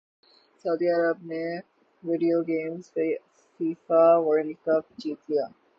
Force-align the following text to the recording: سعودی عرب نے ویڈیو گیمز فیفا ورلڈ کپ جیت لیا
سعودی 0.65 0.87
عرب 0.95 1.17
نے 1.29 1.43
ویڈیو 2.03 2.39
گیمز 2.47 2.83
فیفا 3.59 4.03
ورلڈ 4.25 4.57
کپ 4.65 4.83
جیت 4.99 5.19
لیا 5.29 5.45